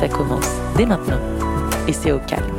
[0.00, 0.48] Ça commence
[0.78, 1.20] dès maintenant
[1.86, 2.56] et c'est au calme.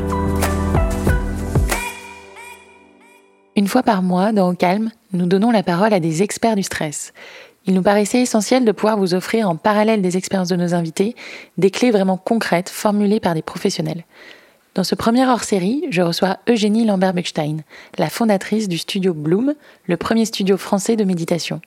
[3.56, 6.62] Une fois par mois, dans Au calme, nous donnons la parole à des experts du
[6.62, 7.14] stress.
[7.66, 11.16] Il nous paraissait essentiel de pouvoir vous offrir, en parallèle des expériences de nos invités,
[11.58, 14.06] des clés vraiment concrètes formulées par des professionnels.
[14.76, 17.64] Dans ce premier hors-série, je reçois Eugénie Lambert-Beckstein,
[17.98, 19.56] la fondatrice du studio Bloom,
[19.88, 21.60] le premier studio français de méditation.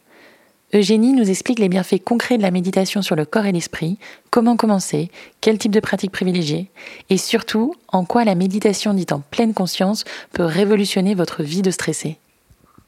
[0.74, 3.96] Eugénie nous explique les bienfaits concrets de la méditation sur le corps et l'esprit,
[4.30, 5.08] comment commencer,
[5.40, 6.68] quel type de pratique privilégier,
[7.10, 11.70] et surtout en quoi la méditation dite en pleine conscience peut révolutionner votre vie de
[11.70, 12.18] stressé.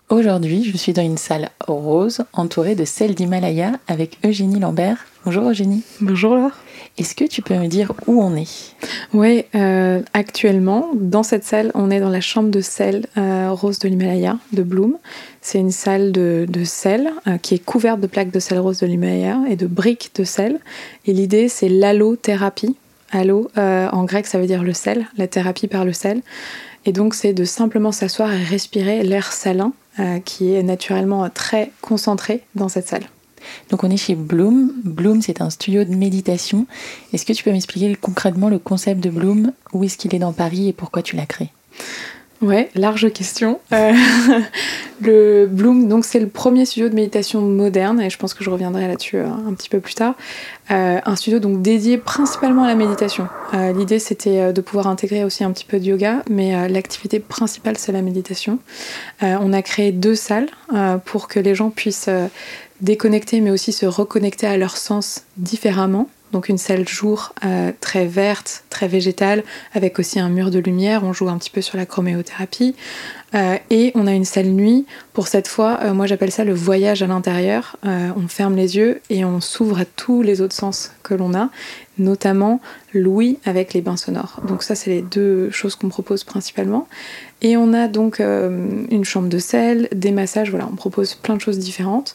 [0.09, 5.07] Aujourd'hui, je suis dans une salle rose entourée de celles d'Himalaya avec Eugénie Lambert.
[5.25, 5.85] Bonjour Eugénie.
[6.01, 6.59] Bonjour Laure.
[6.99, 8.75] Est-ce que tu peux me dire où on est?
[9.13, 13.79] Oui, euh, actuellement, dans cette salle, on est dans la chambre de sel euh, rose
[13.79, 14.97] de l'Himalaya de Bloom.
[15.43, 18.87] C'est une salle de, sel euh, qui est couverte de plaques de sel rose de
[18.87, 20.59] l'Himalaya et de briques de sel.
[21.05, 22.77] Et l'idée, c'est l'allothérapie.
[23.13, 26.23] Allo, en grec, ça veut dire le sel, la thérapie par le sel.
[26.87, 29.73] Et donc, c'est de simplement s'asseoir et respirer l'air salin
[30.25, 33.07] qui est naturellement très concentré dans cette salle.
[33.71, 34.73] Donc on est chez Bloom.
[34.85, 36.67] Bloom, c'est un studio de méditation.
[37.13, 39.53] Est-ce que tu peux m'expliquer concrètement le concept de Bloom?
[39.73, 41.51] Où est-ce qu'il est dans Paris et pourquoi tu l'as créé?
[42.43, 43.61] Ouais, large question.
[43.73, 43.93] Euh,
[45.01, 48.51] le Bloom, donc c'est le premier studio de méditation moderne, et je pense que je
[48.51, 50.15] reviendrai là-dessus euh, un petit peu plus tard.
[50.71, 53.29] Euh, un studio donc dédié principalement à la méditation.
[53.53, 57.93] L'idée c'était de pouvoir intégrer aussi un petit peu de yoga, mais l'activité principale c'est
[57.93, 58.59] la méditation.
[59.23, 60.49] on a créé deux salles
[61.05, 62.11] pour que les gens puissent
[62.81, 68.07] déconnecter, mais aussi se reconnecter à leur sens différemment donc une salle jour euh, très
[68.07, 69.45] verte, très végétale,
[69.75, 71.05] avec aussi un mur de lumière.
[71.05, 72.75] On joue un petit peu sur la chroméothérapie.
[73.35, 74.87] Euh, et on a une salle nuit.
[75.13, 77.77] Pour cette fois, euh, moi j'appelle ça le voyage à l'intérieur.
[77.85, 81.49] on ferme les yeux et on s'ouvre à tous les autres sens que l'on a,
[81.99, 82.61] notamment
[82.93, 84.41] l'ouïe avec les bains sonores.
[84.47, 86.89] Donc ça, c'est les deux choses qu'on propose principalement.
[87.43, 90.51] Et on a donc une chambre de sel, des massages.
[90.51, 92.15] Voilà, on propose plein de choses différentes.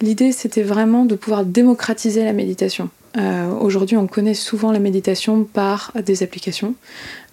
[0.00, 2.90] L'idée, c'était vraiment de pouvoir démocratiser la méditation.
[3.16, 6.74] Euh, aujourd'hui, on connaît souvent la méditation par des applications.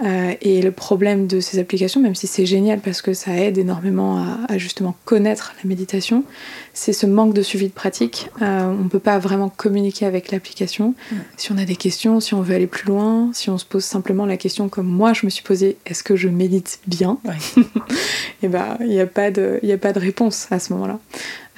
[0.04, 3.58] Euh, et le problème de ces applications, même si c'est génial parce que ça aide
[3.58, 6.24] énormément à, justement connaître la méditation,
[6.74, 8.30] c'est ce manque de suivi de pratique.
[8.42, 10.96] Euh, on ne peut pas vraiment communiquer avec l'application.
[11.38, 13.84] Si on a des questions, si on veut aller plus loin, si on se pose
[13.84, 17.18] simplement la question comme moi je me suis posée, est-ce que je médite bien?
[18.44, 21.00] Et ben, il n'y a pas de réponse à ce moment-là.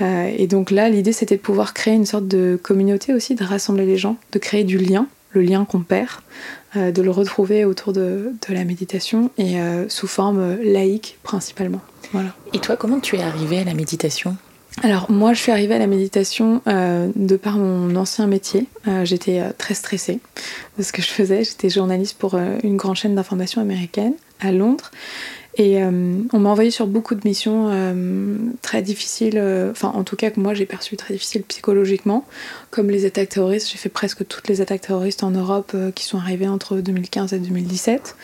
[0.02, 3.44] Euh, et donc là, l'idée, c'était de pouvoir créer une sorte de communauté aussi, de
[3.44, 6.22] rassembler les gens, de créer du lien, le lien qu'on perd,
[6.76, 11.82] euh, de le retrouver autour de, la méditation et euh, sous forme laïque principalement.
[12.14, 12.30] Voilà.
[12.54, 14.36] Et toi, comment tu es arrivée à la méditation?
[14.84, 18.68] Alors moi je suis arrivée à la méditation de par mon ancien métier.
[19.06, 20.20] j'étais très stressée
[20.78, 21.44] de ce que je faisais.
[21.44, 24.92] J'étais journaliste pour une grande chaîne d'information américaine à Londres.
[25.60, 30.04] Et euh, on m'a envoyé sur beaucoup de missions euh, très difficiles, euh, enfin en
[30.04, 32.26] tout cas que moi j'ai perçu très difficiles psychologiquement,
[32.70, 33.72] comme les attaques terroristes.
[33.72, 37.40] J'ai fait presque toutes les attaques terroristes en Europe qui sont arrivées entre 2015 et
[37.40, 38.16] 2017.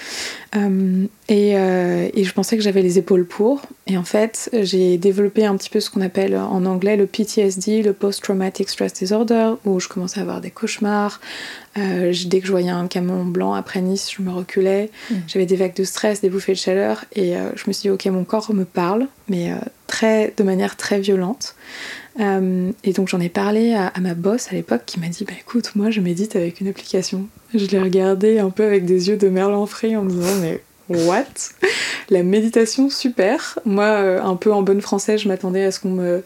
[1.35, 3.63] Et, et, je pensais que j'avais les épaules pour.
[3.87, 7.81] Et en fait, j'ai développé un petit peu ce qu'on appelle en anglais le PTSD,
[7.81, 11.19] le Post-Traumatic Stress Disorder, où je commençais à avoir des cauchemars,
[11.77, 14.91] euh, dès que je voyais un camion blanc après Nice, je me reculais.
[15.09, 15.15] Mm.
[15.27, 17.05] J'avais des vagues de stress, des bouffées de chaleur.
[17.15, 19.55] Et euh, je me suis dit, ok, mon corps me parle, mais euh,
[19.87, 21.55] très, de manière très violente.
[22.19, 25.71] et donc j'en ai parlé à, ma boss à l'époque qui m'a dit, bah écoute,
[25.75, 27.27] moi je médite avec une application.
[27.55, 30.61] Je l'ai regardé un peu avec des yeux de merlan frit en me disant, mais
[30.89, 31.25] what?
[32.09, 33.59] La méditation, super.
[33.65, 36.23] Moi, un peu en bonne française, je m'attendais à ce qu'on me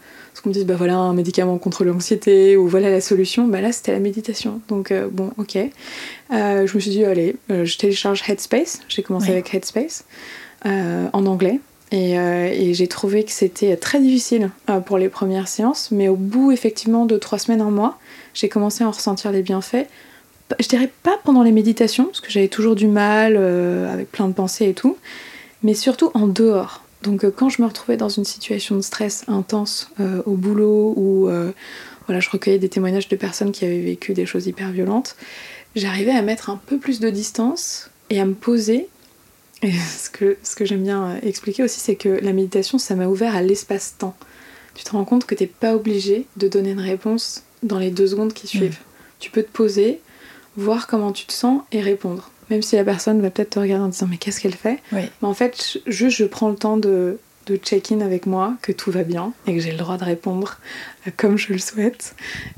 [0.47, 3.91] me dise, bah voilà, un médicament contre l'anxiété, ou voilà la solution, bah là c'était
[3.91, 4.61] la méditation.
[4.67, 5.55] Donc euh, bon, ok.
[5.57, 8.81] Euh, je me suis dit, allez, euh, je télécharge Headspace.
[8.87, 10.05] J'ai commencé avec Headspace
[10.65, 11.59] en anglais.
[11.91, 14.49] Et, et j'ai trouvé que c'était très difficile
[14.85, 17.97] pour les premières séances, mais au bout effectivement de trois semaines, un mois,
[18.33, 19.87] j'ai commencé à en ressentir les bienfaits.
[20.59, 24.33] Je dirais pas pendant les méditations, parce que j'avais toujours du mal avec plein de
[24.33, 24.97] pensées et tout,
[25.63, 26.83] mais surtout en dehors.
[27.03, 30.93] Donc euh, quand je me retrouvais dans une situation de stress intense euh, au boulot
[30.95, 31.51] ou, euh,
[32.05, 35.15] voilà, je recueillais des témoignages de personnes qui avaient vécu des choses hyper violentes,
[35.75, 38.87] j'arrivais à mettre un peu plus de distance et à me poser.
[39.61, 43.07] Et ce que, ce que j'aime bien expliquer aussi, c'est que la méditation, ça m'a
[43.07, 44.15] ouvert à l'espace-temps.
[44.75, 48.07] Tu te rends compte que t'es pas obligé de donner une réponse dans les deux
[48.07, 48.59] secondes qui mm.
[48.59, 48.79] suivent.
[49.19, 50.01] Tu peux te poser,
[50.57, 52.31] voir comment tu te sens et répondre.
[52.49, 54.79] Même si la personne va peut-être te regarder en disant mais qu'est-ce qu'elle fait?
[54.91, 58.91] Mais en fait, juste je prends le temps de, de check-in avec moi, que tout
[58.91, 60.59] va bien et que j'ai le droit de répondre
[61.07, 62.15] euh, comme je le souhaite.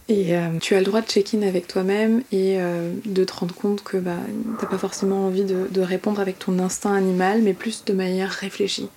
[0.07, 3.53] Et euh, tu as le droit de check-in avec toi-même et euh, de te rendre
[3.53, 4.17] compte que bah,
[4.59, 8.89] t'as pas forcément envie de, répondre avec ton instinct animal, mais plus de manière réfléchie.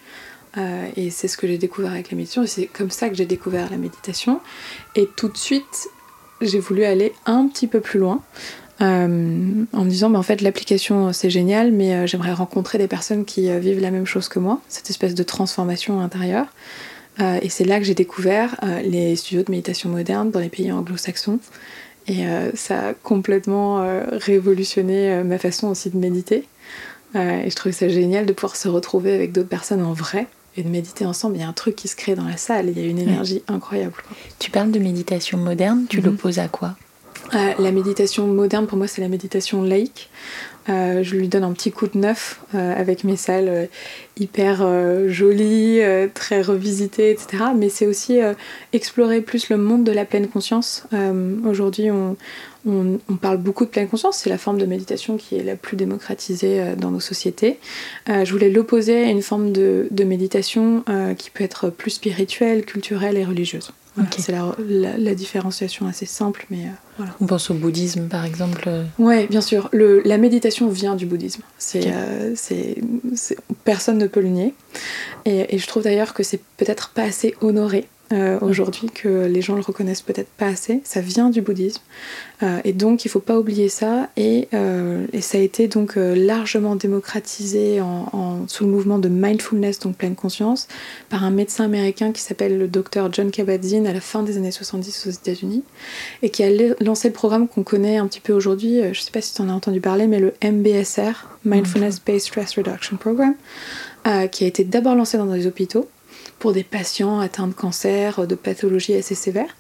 [0.97, 3.25] et c'est ce que j'ai découvert avec la méditation, et c'est comme ça que j'ai
[3.25, 4.41] découvert la méditation.
[4.97, 5.89] Et tout de suite,
[6.41, 8.21] j'ai voulu aller un petit peu plus loin.
[8.83, 12.89] Euh, en me disant bah, en fait l'application c'est génial mais euh, j'aimerais rencontrer des
[12.89, 16.47] personnes qui euh, vivent la même chose que moi, cette espèce de transformation intérieure.
[17.21, 21.39] et c'est là que j'ai découvert les studios de méditation moderne dans les pays anglo-saxons.
[22.09, 22.25] Et
[22.55, 26.49] ça a complètement révolutionné ma façon aussi de méditer.
[27.15, 30.27] et je trouvais ça génial de pouvoir se retrouver avec d'autres personnes en vrai
[30.57, 31.37] et de méditer ensemble.
[31.37, 32.99] Il y a un truc qui se crée dans la salle, il y a une
[32.99, 34.03] énergie incroyable.
[34.39, 36.07] Tu parles de méditation moderne, tu mhm.
[36.07, 36.77] l'opposes à quoi?
[37.35, 40.11] Euh, la méditation moderne, pour moi, c'est la méditation laïque.
[40.69, 43.69] Euh, je lui donne un petit coup de neuf euh, avec mes salles
[44.17, 44.65] hyper
[45.09, 45.81] jolies,
[46.15, 47.45] très revisitées, etc.
[47.57, 48.21] Mais c'est aussi
[48.73, 50.85] explorer plus le monde de la pleine conscience.
[51.47, 52.17] Aujourd'hui, on,
[53.21, 56.75] parle beaucoup de pleine conscience, c'est la forme de méditation qui est la plus démocratisée
[56.77, 57.59] dans nos sociétés.
[58.07, 60.85] je voulais l'opposer à une forme de méditation
[61.17, 63.73] qui peut être plus spirituelle, culturelle et religieuse.
[64.17, 67.13] C'est la, différenciation assez simple, mais euh, voilà.
[67.21, 68.65] On pense au bouddhisme, par exemple.
[68.67, 68.85] Euh.
[68.99, 69.69] Oui, bien sûr.
[69.73, 71.43] Le, la méditation vient du bouddhisme.
[71.77, 72.77] Euh, c'est,
[73.65, 74.55] personne ne peut le nier.
[75.25, 79.41] Et, et je trouve d'ailleurs que c'est peut-être pas assez honoré euh, aujourd'hui que les
[79.41, 80.83] gens le reconnaissent peut-être pas assez.
[80.85, 81.81] Ça vient du bouddhisme
[82.43, 84.11] euh, et donc il faut pas oublier ça.
[84.17, 87.81] Et, euh, ça a été donc largement démocratisé
[88.49, 90.67] sous le mouvement de mindfulness, donc pleine conscience,
[91.09, 94.51] par un médecin américain qui s'appelle le docteur John Kabat-Zinn à la fin des années
[94.51, 95.63] 70 aux États-Unis
[96.23, 96.51] et qui a
[96.81, 98.81] lancé le programme qu'on connaît un petit peu aujourd'hui.
[98.93, 102.57] Je sais pas si tu en as entendu parler, mais le MBSR, Mindfulness Based Stress
[102.57, 103.35] Reduction Program,
[104.33, 105.89] qui a été d'abord lancé dans les hôpitaux
[106.43, 109.55] pour des patients atteints de cancer, de pathologies assez sévères.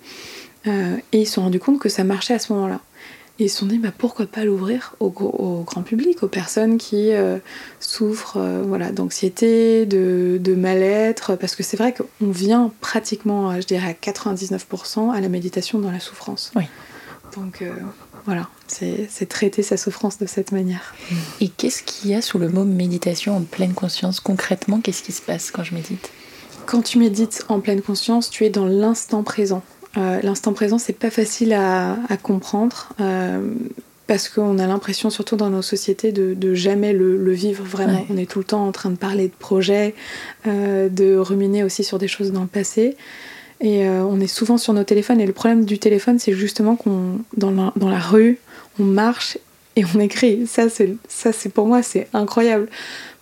[0.67, 2.81] Euh, et ils se sont rendus compte que ça marchait à ce moment-là.
[3.38, 7.12] Et ils se sont dit bah, pourquoi pas l'ouvrir au, grand public, aux personnes qui
[7.12, 7.38] euh,
[7.79, 13.64] souffrent euh, voilà, d'anxiété, de, de mal-être, parce que c'est vrai qu'on vient pratiquement, je
[13.64, 16.50] dirais, à 99% à la méditation dans la souffrance.
[16.56, 16.64] Oui.
[17.37, 17.62] Donc
[18.26, 20.96] voilà, c'est traiter sa souffrance de cette manière.
[21.40, 24.19] Et qu'est-ce qu'il y a sous le mot méditation en pleine conscience?
[24.19, 26.11] Concrètement, qu'est-ce qui se passe quand je médite?
[26.67, 29.62] Quand tu médites en pleine conscience, tu es dans l'instant présent.
[29.99, 33.41] Euh, l'instant présent, c'est pas facile à, comprendre euh,
[34.06, 38.06] parce qu'on a l'impression, surtout dans nos sociétés, de, jamais le, vivre vraiment.
[38.11, 39.94] On est tout le temps en train de parler de projets,
[40.47, 42.97] euh, de ruminer aussi sur des choses dans le passé.
[43.61, 45.20] Et on est souvent sur nos téléphones.
[45.20, 48.41] Et le problème du téléphone, c'est justement qu'on dans la, dans la rue,
[48.81, 49.38] on marche
[49.76, 50.49] et on écrit.
[50.49, 52.69] Ça, c'est pour moi, c'est incroyable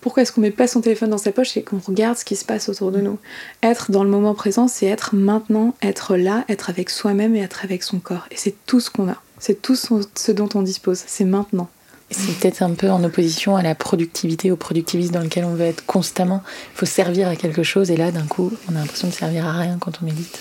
[0.01, 2.37] pourquoi est-ce qu'on met pas son téléphone dans sa poche et qu'on regarde ce qui
[2.37, 3.19] se passe autour de nous
[3.63, 7.65] Être dans le moment présent, c'est être maintenant, être là, être avec soi-même et être
[7.65, 8.27] avec son corps.
[8.31, 9.17] Et c'est tout ce qu'on a.
[9.39, 11.03] C'est tout ce dont on dispose.
[11.07, 11.69] C'est maintenant.
[12.11, 15.67] C'est peut-être un peu en opposition à la productivité, au productivisme dans lequel on veut
[15.67, 16.43] être constamment.
[16.75, 19.47] Il faut servir à quelque chose et là, d'un coup, on a l'impression de servir
[19.47, 20.41] à rien quand on médite.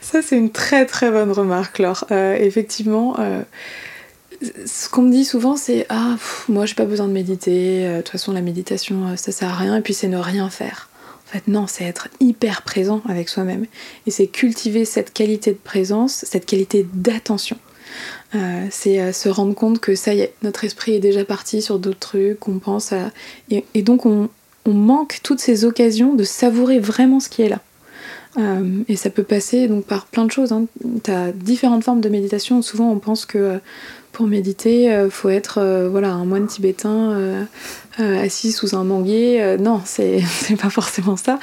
[0.00, 2.06] Ça, c'est une très très bonne remarque, Laure.
[2.10, 3.42] Euh, effectivement, euh,
[4.42, 6.16] ce qu'on me dit souvent, c'est Ah,
[6.48, 9.50] moi j'ai pas besoin de méditer, euh, de toute façon la méditation euh, ça sert
[9.50, 10.88] à rien, et puis c'est ne rien faire.
[11.26, 13.66] En fait, non, c'est être hyper présent avec soi-même.
[14.06, 17.56] Et c'est cultiver cette qualité de présence, cette qualité d'attention.
[18.34, 21.78] Euh, c'est se rendre compte que ça y est, notre esprit est déjà parti sur
[21.78, 23.12] d'autres trucs, on pense à.
[23.50, 24.28] Et, donc on,
[24.66, 27.60] manque toutes ces occasions de savourer vraiment ce qui est là.
[28.86, 30.52] et ça peut passer donc par plein de choses.
[30.52, 30.66] Hein.
[31.02, 32.62] Tu as différentes formes de méditation.
[32.62, 33.58] Souvent, on pense que
[34.20, 37.44] pour méditer, il euh, faut être euh, voilà, un moine tibétain euh,
[37.98, 39.56] assis sous un manguier.
[39.58, 40.20] non, c'est
[40.60, 41.38] pas forcément ça.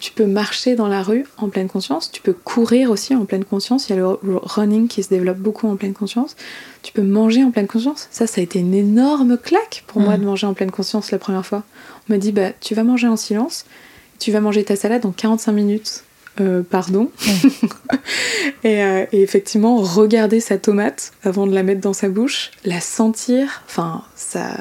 [0.00, 2.10] tu peux marcher dans la rue en pleine conscience.
[2.10, 3.90] Tu peux courir aussi en pleine conscience.
[3.90, 6.34] Il y a le running qui se développe beaucoup en pleine conscience.
[6.82, 8.08] Tu peux manger en pleine conscience.
[8.10, 10.20] Ça, ça a été une énorme claque pour moi mm.
[10.20, 11.62] de manger en pleine conscience la première fois.
[12.08, 13.66] On m'a dit, bah, tu vas manger en silence.
[14.18, 16.04] Tu vas manger ta salade en 45 minutes.
[16.40, 17.10] Euh, pardon.
[18.64, 23.62] Euh, et, effectivement, regarder sa tomate avant de la mettre dans sa bouche, la sentir,
[23.66, 24.56] enfin, ça,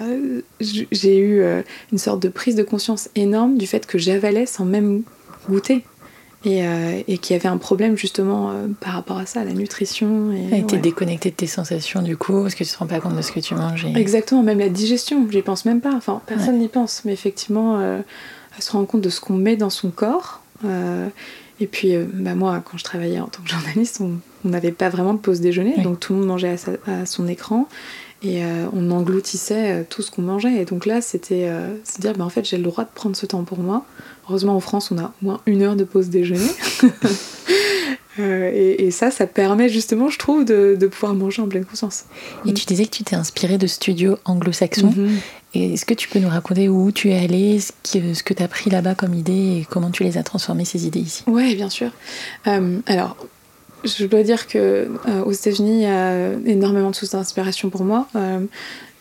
[0.59, 4.65] j'ai eu euh, une sorte de prise de conscience énorme du fait que j'avalais sans
[4.65, 5.01] même
[5.49, 5.83] goûter.
[6.45, 6.63] et,
[7.07, 10.31] et qui avait un problème justement par rapport à ça, la nutrition.
[10.51, 13.15] Et été déconnecté de tes sensations du coup, parce que tu te rends pas compte
[13.15, 13.87] de ce que tu manges.
[13.95, 15.93] Exactement, même la digestion, j'y pense même pas.
[15.95, 19.71] Enfin, personne n'y pense, mais effectivement, elle se rend compte de ce qu'on met dans
[19.71, 20.41] son corps.
[21.59, 25.13] Et puis, bah moi, quand je travaillais en tant que journaliste, on n'avait pas vraiment
[25.13, 27.67] de pause déjeuner, donc tout le monde mangeait à, à son écran
[28.23, 30.61] et euh, on engloutissait euh, tout ce qu'on mangeait.
[30.61, 33.15] Et donc là, c'était euh, se dire, bah, en fait, j'ai le droit de prendre
[33.15, 33.85] ce temps pour moi.
[34.27, 36.49] Heureusement, en France, on a au moins une heure de pause déjeuner.
[38.19, 42.05] et, ça, ça permet justement, je trouve, de, pouvoir manger en pleine conscience.
[42.45, 44.93] Et tu disais que tu t'es inspirée de studios anglo-saxons.
[44.95, 45.19] Mhm.
[45.53, 48.47] Est-ce que tu peux nous raconter où tu es allée, ce, ce que tu as
[48.47, 51.23] pris là-bas comme idée et comment tu les as transformées, ces idées ici?
[51.27, 51.91] Oui, bien sûr.
[52.45, 53.17] alors,
[53.83, 54.57] je dois dire que
[55.07, 58.07] euh, aux États-Unis, il y a énormément de sources d'inspiration pour moi.
[58.15, 58.39] Euh,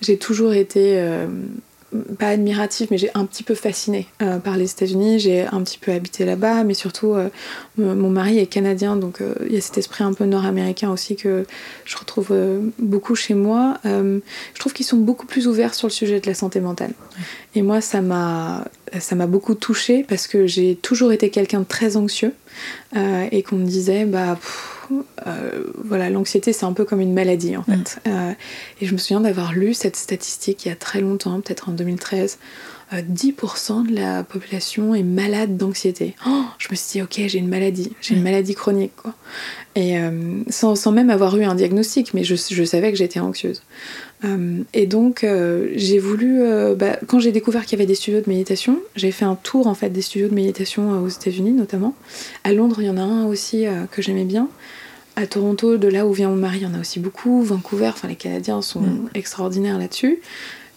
[0.01, 1.27] j'ai toujours été euh,
[2.19, 4.07] pas admirative, mais j'ai un petit peu fascinée
[4.45, 5.19] par les États-Unis.
[5.19, 7.15] J'ai un petit peu habité là-bas, mais surtout,
[7.77, 11.45] mon mari est canadien, donc il y a cet esprit un peu nord-américain aussi que
[11.85, 12.35] je retrouve
[12.79, 13.79] beaucoup chez moi.
[13.85, 16.93] je trouve qu'ils sont beaucoup plus ouverts sur le sujet de la santé mentale.
[17.55, 18.65] Et moi, ça m'a
[18.99, 22.33] ça m'a beaucoup touchée parce que j'ai toujours été quelqu'un de très anxieux
[22.95, 24.39] et qu'on me disait bah
[25.27, 28.01] euh, voilà, l'anxiété c'est un peu comme une maladie en fait.
[28.05, 28.09] Mm.
[28.09, 28.33] Euh,
[28.81, 31.73] et je me souviens d'avoir lu cette statistique il y a très longtemps, peut-être en
[31.73, 32.39] 2013.
[32.93, 36.15] 10% euh, de la population est malade d'anxiété.
[36.27, 39.15] Oh, je me suis dit, ok, j'ai une maladie, j'ai une maladie chronique, quoi.
[39.75, 39.97] Et
[40.49, 43.63] sans, même avoir eu un diagnostic, mais je, je savais que j'étais anxieuse.
[44.73, 45.27] et donc,
[45.75, 46.41] j'ai voulu,
[46.75, 49.67] bah, quand j'ai découvert qu'il y avait des studios de méditation, j'ai fait un tour
[49.67, 51.95] en fait des studios de méditation aux États-Unis notamment.
[52.43, 54.49] À Londres, il y en a un aussi que j'aimais bien
[55.17, 57.43] à Toronto, de là où vient mon mari, il y en a aussi beaucoup.
[57.43, 59.11] Vancouver, enfin les Canadiens sont mm.
[59.15, 60.21] extraordinaires là-dessus.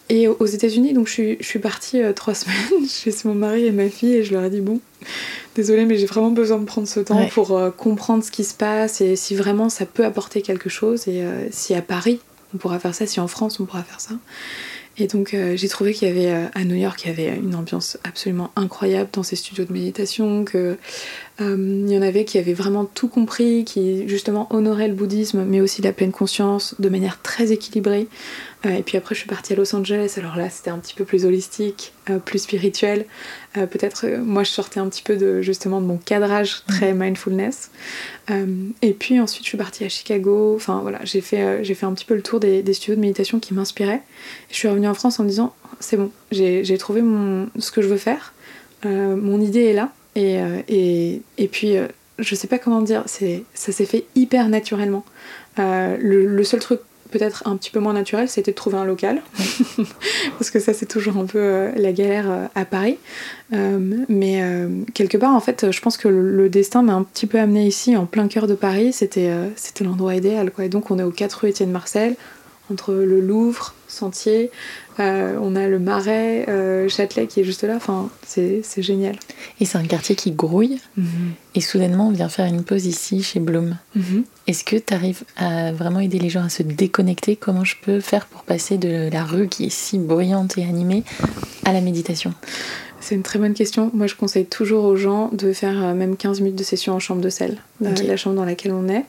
[0.10, 3.66] Et aux États-Unis, donc je suis, je suis partie euh, trois semaines chez mon mari
[3.66, 4.80] et ma fille et je leur ai dit bon,
[5.56, 8.56] désolée, mais j'ai vraiment besoin de prendre ce temps pour euh, comprendre ce qui se
[8.56, 11.08] passe et si vraiment ça peut apporter quelque chose.
[11.08, 12.20] Et euh, si à Paris
[12.56, 14.16] on pourra faire ça, si en France on pourra faire ça.
[14.98, 17.98] Et donc j'ai trouvé qu'il y avait à New York, il y avait une ambiance
[18.04, 20.78] absolument incroyable dans ces studios de méditation, que
[21.42, 25.46] euh, il y en avait qui avaient vraiment tout compris, qui justement honoraient le bouddhisme,
[25.46, 28.08] mais aussi la pleine conscience de manière très équilibrée.
[28.66, 30.94] Euh, et puis après, je suis partie à Los Angeles, alors là, c'était un petit
[30.94, 33.06] peu plus holistique, euh, plus spirituel.
[33.54, 37.72] Peut-être, moi, je sortais un petit peu de justement de mon cadrage très mindfulness.
[38.30, 40.54] et puis ensuite, je suis partie à Chicago.
[40.56, 43.02] Enfin voilà, j'ai fait, j'ai fait un petit peu le tour des, des studios de
[43.02, 44.04] méditation qui m'inspiraient.
[44.52, 47.82] Je suis revenue en France en me disant, c'est bon, j'ai trouvé mon, ce que
[47.82, 48.34] je veux faire.
[48.86, 51.88] mon idée est là euh, et, et, puis, euh,
[52.18, 55.06] je sais pas comment dire, ça s'est fait hyper naturellement.
[55.60, 59.22] Euh, le, seul truc peut-être un petit peu moins naturel, c'était de trouver un local.
[60.38, 62.98] Parce que ça, c'est toujours un peu la galère à Paris.
[63.52, 64.44] mais
[64.94, 67.98] quelque part, en fait, je pense que le, destin m'a un petit peu amené ici,
[67.98, 68.94] en plein cœur de Paris.
[68.94, 69.32] C'était
[69.82, 70.52] l'endroit idéal.
[70.52, 70.66] Quoi.
[70.66, 72.16] Et donc, on est au 4 rue Étienne Marcel,
[72.72, 74.52] entre le Louvre, Sentier,
[75.00, 77.76] euh, on a le Marais, euh, Châtelet qui est juste là.
[77.76, 79.16] Enfin, c'est génial.
[79.60, 80.80] Et c'est un quartier qui grouille.
[80.98, 81.34] Mhm.
[81.56, 83.78] Et soudainement, on vient faire une pause ici, chez Bloom.
[83.96, 84.24] Mhm.
[84.48, 87.36] Est-ce que tu arrives à vraiment aider les gens à se déconnecter?
[87.36, 91.04] Comment je peux faire pour passer de la rue qui est si bruyante et animée
[91.66, 92.34] à la méditation?
[93.10, 93.90] C'est une très bonne question.
[93.96, 97.00] Moi, je conseille toujours aux gens de faire euh, même 15 minutes de session en
[97.00, 99.04] chambre de sel, la chambre dans laquelle on est.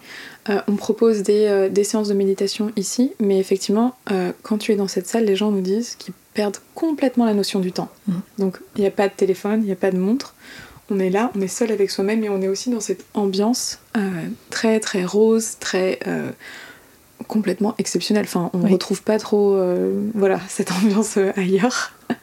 [0.49, 3.95] Euh, on propose euh, des, séances de méditation ici, mais effectivement,
[4.43, 7.61] quand tu es dans cette salle, les gens nous disent qu'ils perdent complètement la notion
[7.61, 7.91] du temps.
[8.07, 8.13] Mm.
[8.39, 10.35] Donc, il n'y a pas de téléphone, il n'y a pas de montre.
[10.89, 13.81] On est là, on est seul avec soi-même et on est aussi dans cette ambiance
[14.49, 16.01] très très rose, très
[17.29, 18.25] complètement exceptionnelle.
[18.25, 19.61] Enfin, on ne retrouve pas trop
[20.15, 21.93] voilà, cette ambiance ailleurs.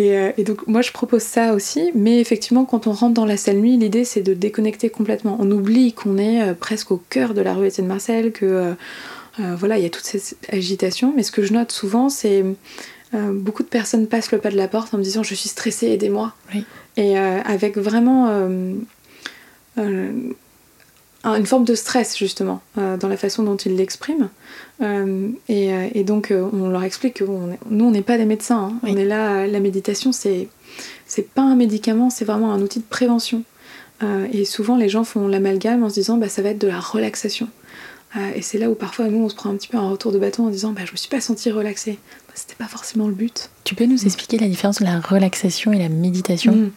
[0.00, 3.36] Euh, et, donc moi je propose ça aussi, mais effectivement quand on rentre dans la
[3.36, 5.36] salle nuit, l'idée c'est de déconnecter complètement.
[5.38, 8.74] On oublie qu'on est euh, presque au cœur de la rue Étienne Marcel, que
[9.38, 12.44] euh, voilà, il y a toute cette agitation, mais ce que je note souvent c'est
[13.12, 15.86] beaucoup de personnes passent le pas de la porte en me disant je suis stressée,
[15.86, 16.34] aidez-moi.
[16.96, 18.28] Et avec vraiment
[21.24, 24.28] une forme de stress justement dans la façon dont ils l'expriment.
[24.82, 28.72] Euh, euh, et, donc euh, on leur explique que nous on n'est pas des médecins,
[28.72, 28.78] hein.
[28.82, 30.48] on est là, la méditation c'est
[31.06, 33.42] c'est pas un médicament, c'est vraiment un outil de prévention.
[34.32, 36.80] et souvent les gens font l'amalgame en se disant bah ça va être de la
[36.80, 37.48] relaxation.
[38.34, 40.18] et c'est là où parfois nous on se prend un petit peu un retour de
[40.18, 41.98] bâton en disant bah je me suis pas sentie relaxée.
[42.26, 43.50] Bah, c'était pas forcément le but.
[43.62, 46.52] Tu peux nous expliquer la différence entre la relaxation et la méditation?
[46.52, 46.70] Mm.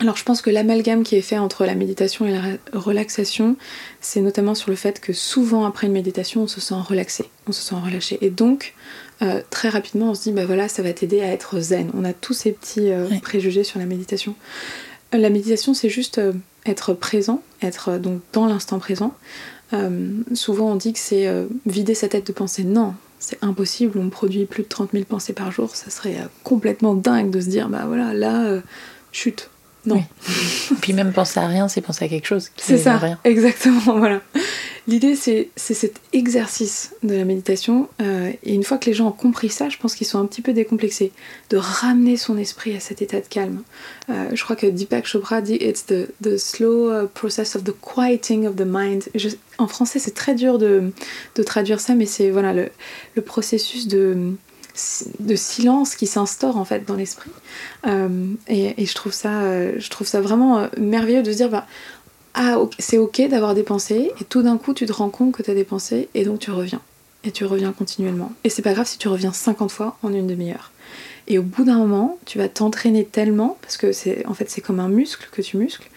[0.00, 3.56] Alors je pense que l'amalgame qui est fait entre la méditation et la relaxation,
[4.00, 7.52] c'est notamment sur le fait que souvent après une méditation, on se sent relaxé, on
[7.52, 8.18] se sent relâché.
[8.20, 8.74] Et donc,
[9.22, 11.90] euh, très rapidement, on se dit, bah voilà, ça va t'aider à être zen.
[11.94, 14.36] On a tous ces petits euh, préjugés sur la méditation.
[15.14, 16.20] Euh, la méditation, c'est juste
[16.64, 19.14] être présent, être donc dans l'instant présent.
[20.34, 21.28] souvent on dit que c'est
[21.66, 22.62] vider sa tête de pensée.
[22.62, 26.94] Non, c'est impossible, on produit plus de 30 000 pensées par jour, ça serait complètement
[26.94, 28.60] dingue de se dire, bah voilà, là,
[29.12, 29.50] chute,
[29.88, 30.04] non.
[30.80, 32.50] Puis même penser à rien, c'est penser à quelque chose.
[32.56, 33.18] C'est ça, rien.
[33.24, 34.20] exactement, voilà.
[34.88, 37.88] L'idée, c'est cet exercice de la méditation.
[38.00, 40.24] Euh, et une fois que les gens ont compris ça, je pense qu'ils sont un
[40.24, 41.12] petit peu décomplexés.
[41.50, 43.62] De ramener son esprit à cet état de calme.
[44.08, 47.74] Euh, je crois que Deepak Chopra dit It's the, the slow uh, process of the
[47.82, 49.04] quieting of the mind.
[49.58, 50.90] en français, c'est très dur de,
[51.34, 52.70] de, traduire ça, mais c'est voilà, le,
[53.14, 54.32] le processus de
[55.20, 57.30] de silence qui s'instaure en fait dans l'esprit.
[57.86, 61.48] Euh, et, je, trouve ça, euh, je trouve ça vraiment euh, merveilleux de se dire
[61.48, 61.66] bah,
[62.34, 65.42] ah, c'est ok d'avoir des pensées, et tout d'un coup tu te rends compte que
[65.42, 66.80] tu as des pensées, et donc tu reviens.
[67.24, 68.32] Et tu reviens continuellement.
[68.44, 70.70] Et c'est pas grave si tu reviens 50 fois en une demi-heure.
[71.26, 74.60] Et au bout d'un moment, tu vas t'entraîner tellement, parce que c'est en fait c'est
[74.60, 75.90] comme un muscle que tu muscles,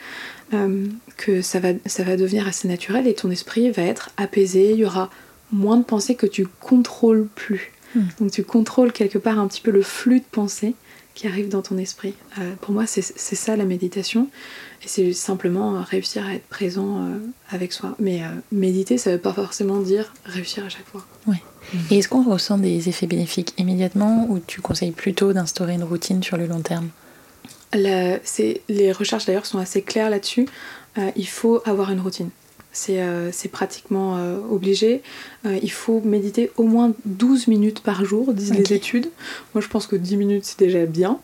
[1.16, 4.78] que ça va, ça va devenir assez naturel et ton esprit va être apaisé, il
[4.78, 5.10] y aura
[5.52, 7.72] moins de pensées que tu contrôles plus.
[7.96, 8.04] Hmm.
[8.20, 10.76] Donc tu contrôles quelque part un petit peu le flux de pensée
[11.14, 12.14] qui arrive dans ton esprit.
[12.40, 14.28] Euh, pour moi, c'est ça la méditation.
[14.84, 17.20] Et c'est simplement réussir à être présent euh,
[17.50, 17.96] avec soi.
[18.00, 21.06] Mais euh, méditer, ça ne veut pas forcément dire réussir à chaque fois.
[21.28, 21.42] Ouais.
[21.74, 21.78] Hmm.
[21.92, 26.24] Et est-ce qu'on ressent des effets bénéfiques immédiatement ou tu conseilles plutôt d'instaurer une routine
[26.24, 26.90] sur le long terme?
[27.74, 30.48] Les recherches d'ailleurs sont assez claires là-dessus.
[31.16, 32.30] il faut avoir une routine.
[32.90, 35.02] Euh, c'est pratiquement euh, obligé.
[35.46, 39.10] Euh, il faut méditer au moins 12 minutes par jour, disent les études.
[39.54, 41.20] Moi, je pense que 10 minutes, c'est déjà bien.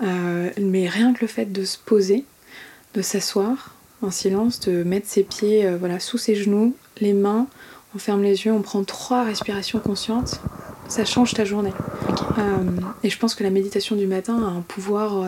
[0.00, 2.24] mais rien que le fait de se poser,
[2.94, 7.46] de s'asseoir en silence, de mettre ses pieds voilà, sous ses genoux, les mains,
[7.94, 10.40] on ferme les yeux, on prend trois respirations conscientes,
[10.88, 11.72] ça change ta journée.
[13.02, 15.26] et je pense que la méditation du matin a un pouvoir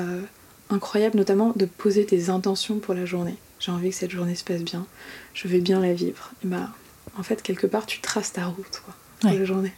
[0.70, 4.44] incroyable, notamment de poser tes intentions pour la journée j'ai envie que cette journée se
[4.44, 4.86] passe bien,
[5.34, 6.32] je vais bien la vivre.
[6.44, 6.70] Et bah,
[7.18, 9.72] en fait, quelque part, tu traces ta route quoi, pour la journée.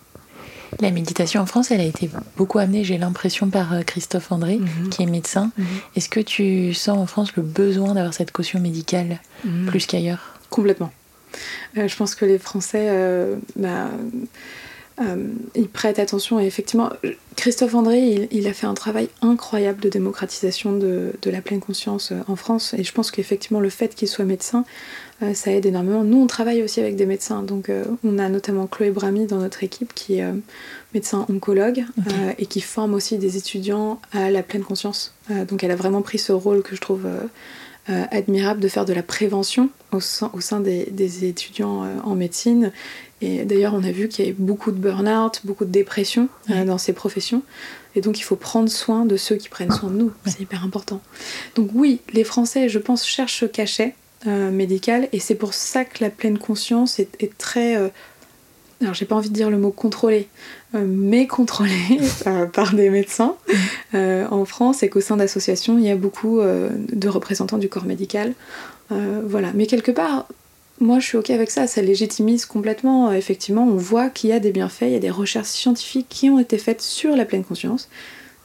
[0.81, 4.57] La méditation en France, elle a été beaucoup amenée, j'ai l'impression, par euh, Christophe André,
[4.57, 4.89] mhm.
[4.89, 5.51] qui est médecin.
[5.59, 5.67] Mhm.
[5.97, 9.67] Est-ce que tu sens en France le besoin d'avoir cette caution médicale mhm.
[9.67, 10.39] plus qu'ailleurs?
[10.49, 10.93] Complètement.
[11.77, 13.89] Euh, je pense que les Français, euh, bah,
[15.01, 16.91] euh, ils prêtent attention et effectivement,
[17.37, 22.17] Christophe André, il, a fait un travail incroyable de démocratisation de, la pleine conscience euh,
[22.29, 24.65] en France et je pense qu'effectivement le fait qu'il soit médecin,
[25.23, 26.05] euh, ça aide énormément.
[26.05, 27.71] Nous, on travaille aussi avec des médecins, donc
[28.05, 30.27] on a notamment Chloé Bramy dans notre équipe qui est
[30.95, 31.85] médecin oncologue
[32.39, 35.15] et qui forme aussi des étudiants à la pleine conscience.
[35.49, 37.07] donc elle a vraiment pris ce rôle que je trouve
[37.89, 42.73] admirable de faire de la prévention au sein, des, étudiants en médecine
[43.23, 46.65] et d'ailleurs, on a vu qu'il y avait beaucoup de burn-out, beaucoup de dépression euh,
[46.65, 47.43] dans ces professions.
[47.95, 50.13] Et donc, il faut prendre soin de ceux qui prennent soin de nous.
[50.27, 51.01] C'est hyper important.
[51.55, 53.95] Donc, oui, les Français, je pense, cherchent ce cachet
[54.27, 55.09] euh, médical.
[55.13, 57.77] Et c'est pour ça que la pleine conscience est, très.
[57.77, 57.91] Euh,
[58.81, 60.29] alors, j'ai pas envie de dire le mot contrôlé,
[60.75, 62.01] mais contrôlé
[62.53, 63.37] par des médecins
[63.95, 68.33] en France et qu'au sein d'associations, il y a beaucoup de représentants du corps médical.
[68.91, 69.53] voilà.
[69.55, 70.27] Mais quelque part,
[70.83, 73.11] moi je suis ok avec ça, ça légitimise complètement.
[73.11, 76.09] Euh, effectivement, on voit qu'il y a des bienfaits, il y a des recherches scientifiques
[76.09, 77.89] qui ont été faites sur la pleine conscience.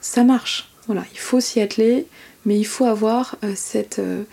[0.02, 0.72] Ça marche.
[0.86, 2.06] Voilà, il faut s'y atteler,
[2.46, 4.24] mais il faut avoir euh, cette, euh,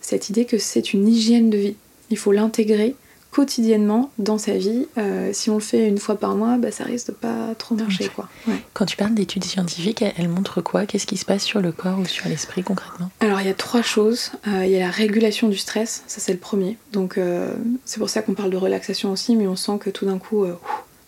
[0.00, 1.76] cette idée que c'est une hygiène de vie.
[2.10, 2.94] Il faut l'intégrer
[3.38, 4.88] quotidiennement dans sa vie.
[4.98, 7.76] Euh, si on le fait une fois par mois, bah, ça risque de pas trop
[7.76, 8.08] marcher.
[8.08, 8.28] Quoi.
[8.72, 10.86] Quand tu parles d'études scientifiques, elles montrent quoi?
[10.86, 13.12] Qu'est-ce qui se passe sur le corps ou sur l'esprit concrètement?
[13.20, 14.32] Alors il y a trois choses.
[14.48, 16.78] Euh, il y a la régulation du stress, ça c'est le premier.
[16.92, 20.04] Donc euh, c'est pour ça qu'on parle de relaxation aussi, mais on sent que tout
[20.04, 20.44] d'un coup,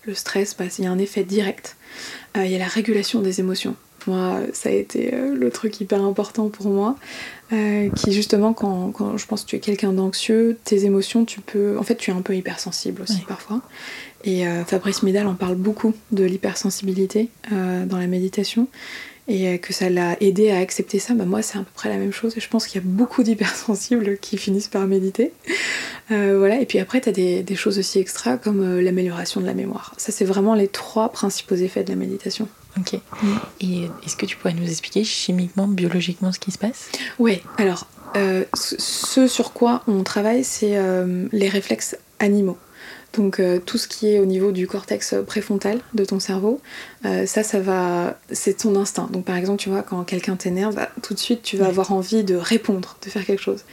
[0.05, 1.77] le stress, bah, il y a un effet direct.
[2.37, 3.75] Il y a la régulation des émotions.
[4.07, 6.97] Moi, ça a été le truc hyper important pour moi.
[7.53, 11.41] Euh, qui justement quand, quand, je pense que tu es quelqu'un d'anxieux, tes émotions, tu
[11.41, 13.61] peux, en fait, tu es un peu hypersensible aussi parfois.
[14.23, 18.69] Et euh, Fabrice Midal en parle beaucoup de l'hypersensibilité euh, dans la méditation
[19.29, 21.15] et que ça l'a aidé à accepter ça.
[21.15, 22.87] Bah, moi, c'est à peu près la même chose et je pense qu'il y a
[22.87, 25.33] beaucoup d'hypersensibles qui finissent par méditer.
[26.09, 26.61] voilà.
[26.61, 29.95] Et puis après, tu as des, des, choses aussi extra comme l'amélioration de la mémoire.
[29.97, 32.49] Ça, c'est vraiment les trois principaux effets de la méditation.
[32.79, 32.95] Ok.
[33.61, 36.91] Et est-ce que tu pourrais nous expliquer chimiquement, biologiquement ce qui se passe?
[37.19, 42.59] Oui, alors euh, ce sur quoi on travaille, c'est euh, les réflexes animaux.
[43.12, 46.61] Donc euh, tout ce qui est au niveau du cortex préfrontal de ton cerveau,
[47.05, 49.09] euh, ça, ça va, c'est ton instinct.
[49.11, 51.92] Donc par exemple, tu vois, quand quelqu'un t'énerve, bah, tout de suite, tu vas avoir
[51.92, 53.64] envie de répondre, de faire quelque chose.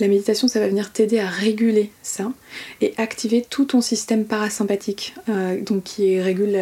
[0.00, 2.32] La méditation, ça va venir t'aider à réguler ça
[2.80, 6.58] et activer tout ton système parasympathique, euh, donc qui régule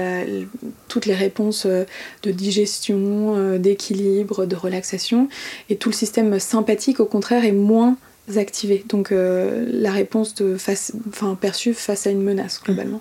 [0.89, 5.29] toutes les réponses de digestion, d'équilibre, de relaxation,
[5.69, 7.97] et tout le système sympathique, au contraire, est moins
[8.35, 8.85] activés.
[8.89, 13.01] Donc la réponse de face, enfin, perçue face à une menace globalement.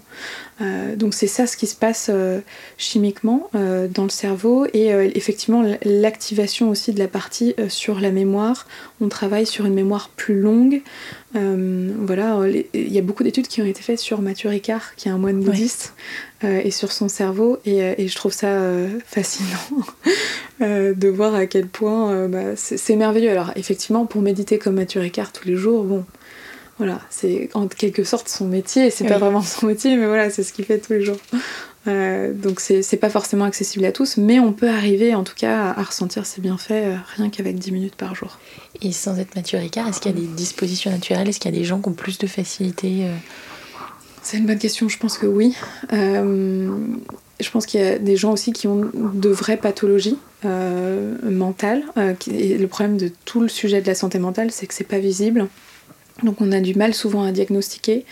[0.59, 2.09] Donc c'est ça ce qui se passe
[2.77, 8.65] chimiquement dans le cerveau et effectivement l'activation aussi de la partie sur la mémoire.
[9.01, 10.81] On travaille sur une mémoire plus longue.
[11.33, 12.39] voilà,
[12.73, 15.17] il y a beaucoup d'études qui ont été faites sur Mathieu Ricard, qui est un
[15.17, 15.93] moine bouddhiste,
[16.43, 18.57] et sur son cerveau, et, je trouve ça
[19.05, 19.83] fascinant
[20.61, 23.31] de voir à quel point bah, c'est merveilleux.
[23.31, 26.05] Alors effectivement, pour méditer comme Mathieu Ricard tous les jours, bon,
[26.77, 28.89] voilà, c'est en quelque sorte son métier.
[28.89, 31.17] C'est pas vraiment son métier, mais voilà, c'est ce qu'il fait tous les jours.
[31.87, 35.71] Euh, donc c'est pas forcément accessible à tous, mais on peut arriver en tout cas
[35.77, 38.39] à, ressentir ses bienfaits euh, rien qu'avec 10 minutes par jour.
[38.81, 41.29] Et sans être Mathieu Ricard, est-ce qu'il y a des dispositions naturelles?
[41.29, 43.13] Est-ce qu'il y a des gens qui ont plus de facilité euh?
[44.23, 45.55] C'est une bonne question, je pense que oui.
[45.91, 51.83] je pense qu'il y a des gens aussi qui ont de vraies pathologies mentales.
[52.31, 54.97] et le problème de tout le sujet de la santé mentale, c'est que c'est pas
[54.97, 55.47] visible.
[56.23, 58.05] Donc on a du mal souvent à diagnostiquer.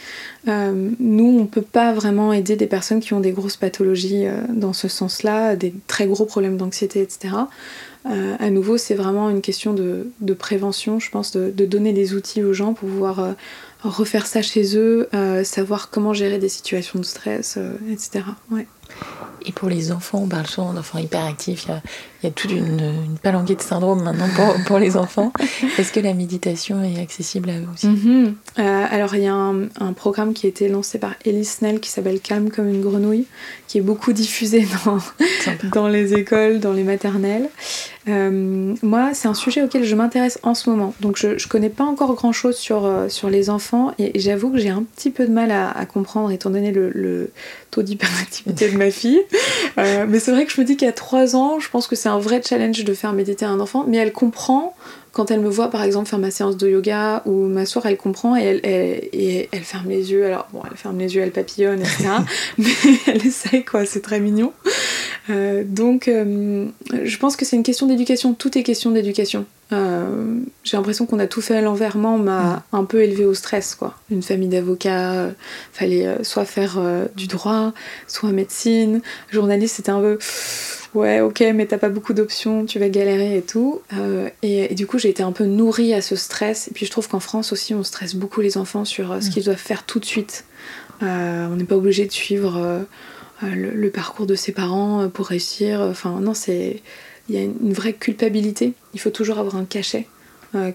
[0.49, 4.25] Euh, nous, on ne peut pas vraiment aider des personnes qui ont des grosses pathologies
[4.25, 7.35] euh, dans ce sens-là, des très gros problèmes d'anxiété, etc.
[8.05, 12.43] Euh, à nouveau, c'est vraiment une question de, prévention, je pense, de, donner des outils
[12.43, 13.35] aux gens pour pouvoir
[13.81, 15.07] refaire ça chez eux,
[15.43, 17.57] savoir comment gérer des situations de stress,
[17.89, 18.25] etc.
[18.51, 18.67] Ouais.
[19.45, 21.67] Et pour les enfants, on parle souvent d'enfants hyperactifs.
[22.31, 24.27] Toute une, une, palanquée de syndromes maintenant
[24.65, 25.31] pour, les enfants.
[25.77, 27.87] Est-ce que la méditation est accessible à eux aussi?
[27.87, 28.35] Mhm.
[28.59, 31.89] euh, Alors, il y a un, programme qui a été lancé par Ellie Snell qui
[31.89, 33.25] s'appelle Calme comme une grenouille,
[33.67, 34.97] qui est beaucoup diffusé dans,
[35.71, 37.49] dans les écoles, dans les maternelles.
[38.09, 40.93] Euh, moi, c'est un sujet auquel je m'intéresse en ce moment.
[40.99, 44.51] Donc, je, je connais pas encore grand chose sur, euh, sur les enfants et j'avoue
[44.51, 47.31] que j'ai un petit peu de mal à, comprendre étant donné le, le
[47.71, 49.21] taux d'hyperactivité de ma fille.
[49.77, 52.09] Euh, mais c'est vrai que je me dis qu'à 3 ans, je pense que c'est
[52.13, 54.75] un vrai challenge de faire méditer un enfant, mais elle comprend
[55.13, 58.35] quand elle me voit par exemple faire ma séance de yoga ou m'asseoir, elle comprend
[58.35, 60.25] et elle, et elle, ferme les yeux.
[60.25, 62.09] Alors bon, elle ferme les yeux, elle papillonne, etc.
[62.57, 62.71] mais
[63.07, 64.53] elle essaye quoi, c'est très mignon.
[65.29, 66.65] Euh, donc euh,
[67.03, 69.45] je pense que c'est une question d'éducation, tout est question d'éducation.
[69.71, 71.97] Euh, j'ai l'impression qu'on a tout fait à l'envers.
[71.97, 73.95] Moi, on m'a un peu élevé au stress, quoi.
[74.11, 75.29] Une famille d'avocats,
[75.71, 76.79] fallait soit faire
[77.15, 77.73] du droit,
[78.07, 79.01] soit médecine.
[79.31, 80.19] Journaliste, c'était un peu
[80.93, 83.81] ouais, ok, mais t'as pas beaucoup d'options, tu vas galérer et tout.
[83.93, 86.67] Euh, et, du coup, j'ai été un peu nourrie à ce stress.
[86.67, 89.27] Et puis, je trouve qu'en France aussi, on stresse beaucoup les enfants sur euh, ce
[89.27, 89.31] mm.
[89.31, 90.45] qu'ils doivent faire tout de suite.
[91.01, 92.85] Euh, on n'est pas obligé de suivre
[93.41, 95.81] le, parcours de ses parents pour réussir.
[95.81, 96.81] Enfin, non, c'est.
[97.29, 98.73] Il y a une vraie culpabilité.
[98.93, 100.07] Il faut toujours avoir un cachet.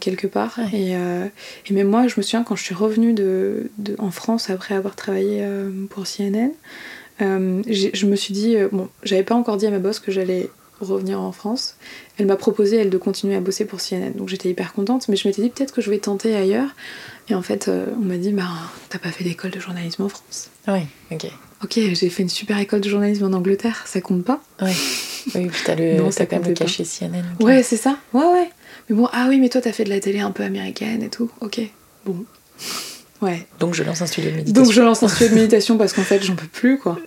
[0.01, 0.59] quelque part.
[0.73, 4.51] Et, et, même moi, je me souviens quand je suis revenue de, de en France
[4.51, 5.47] après avoir travaillé
[5.91, 6.51] pour CNN,
[7.21, 10.13] euh, je me suis dit, euh, bon, j'avais pas encore dit à ma boss que
[10.13, 11.77] j'allais revenir en France.
[12.19, 14.13] Elle m'a proposé, elle, de continuer à bosser pour CNN.
[14.13, 16.71] Donc j'étais hyper contente, mais je m'étais dit peut-être que je vais tenter ailleurs.
[17.29, 18.45] Et en fait, euh, on m'a dit, bah,
[18.89, 20.51] t'as pas fait d'école de journalisme en France.
[20.69, 21.27] Oui, ok.
[21.63, 24.73] Ok, j'ai fait une super école de journalisme en Angleterre, ça compte pas Oui,
[25.35, 27.25] oui t'as le, non, ça quand même le cachet CNN.
[27.41, 27.99] Ouais, c'est ça.
[28.13, 28.51] Ouais, ouais.
[28.89, 31.09] Mais bon, ah oui, mais toi, t'as fait de la télé un peu américaine et
[31.09, 31.31] tout.
[31.41, 31.61] Ok,
[32.07, 32.25] bon.
[33.21, 33.47] Ouais.
[33.59, 34.63] Donc je lance un studio de méditation.
[34.63, 36.99] Donc je lance un studio de méditation parce qu'en fait j'en peux plus quoi.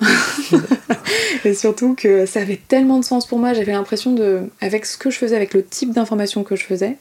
[1.45, 4.97] et surtout que ça avait tellement de sens pour moi, j'avais l'impression de, avec ce
[4.97, 6.97] que je faisais, avec le type d'information que je faisais,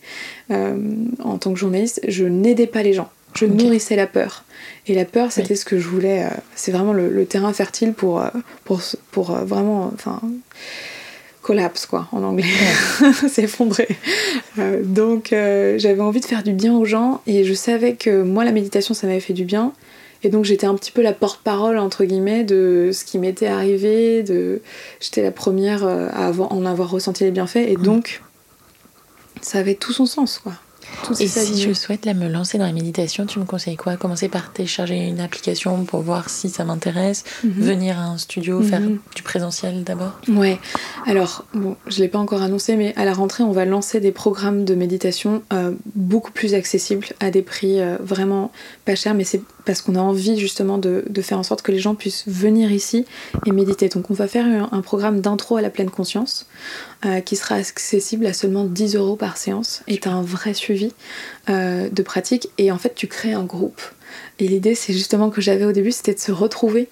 [0.52, 0.76] euh,
[1.18, 3.10] en tant que journaliste, je n'aidais pas les gens.
[3.34, 4.44] Je nourrissais la peur.
[4.86, 6.24] Et la peur, c'était ce que je voulais.
[6.24, 8.28] Euh, c'est vraiment le, terrain fertile pour, euh,
[8.64, 8.80] pour,
[9.12, 9.90] pour vraiment.
[9.94, 10.20] Enfin,
[11.42, 12.46] collapse quoi en anglais,
[13.28, 13.88] s'effondrer.
[14.58, 18.22] Euh, donc euh, j'avais envie de faire du bien aux gens et je savais que
[18.22, 19.72] moi la méditation ça m'avait fait du bien
[20.24, 24.24] et donc j'étais un petit peu la porte-parole entre guillemets de ce qui m'était arrivé,
[24.24, 24.60] de
[24.98, 27.82] j'étais la première euh, à avoir, en avoir ressenti les bienfaits et mmh.
[27.82, 28.22] donc
[29.40, 30.54] ça avait tout son sens quoi.
[31.18, 33.96] Et si je souhaite là, me lancer dans la méditation, tu me conseilles quoi?
[33.96, 37.52] Commencer par télécharger une application pour voir si ça m'intéresse, mhm.
[37.52, 38.98] venir à un studio, faire mhm.
[39.14, 40.20] du présentiel d'abord?
[40.28, 40.58] Ouais,
[41.06, 44.00] alors bon, je ne l'ai pas encore annoncé, mais à la rentrée, on va lancer
[44.00, 48.52] des programmes de méditation euh, beaucoup plus accessibles à des prix euh, vraiment
[48.84, 51.78] pas chers, mais c'est parce qu'on a envie justement de, faire en sorte que les
[51.78, 53.04] gens puissent venir ici
[53.46, 53.88] et méditer.
[53.88, 56.46] Donc on va faire un, programme d'intro à la pleine conscience
[57.04, 60.92] euh, qui sera accessible à seulement 10 euros par séance et un vrai suivi
[61.48, 63.80] euh, de pratique et en fait tu crées un groupe.
[64.40, 66.88] Et l'idée c'est justement que j'avais au début c'était de se retrouver